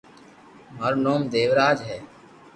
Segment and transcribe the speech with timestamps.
[0.77, 1.99] مارو نوم ديوراج ھئ